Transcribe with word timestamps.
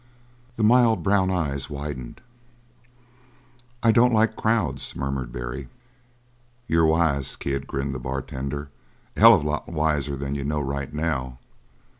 The 0.55 0.63
mild, 0.63 1.03
brown 1.03 1.29
eyes 1.29 1.69
widened. 1.69 2.21
"I 3.83 3.91
don't 3.91 4.11
like 4.15 4.35
crowds," 4.35 4.95
murmured 4.95 5.31
Barry. 5.31 5.69
"You're 6.67 6.87
wise, 6.87 7.35
kid," 7.35 7.67
grinned 7.67 7.93
the 7.93 7.99
bartender 7.99 8.69
"a 9.15 9.19
hell 9.19 9.35
of 9.35 9.43
a 9.43 9.47
lot 9.47 9.69
wiser 9.69 10.15
than 10.15 10.33
you 10.33 10.43
know 10.43 10.59
right 10.59 10.91
now. 10.91 11.37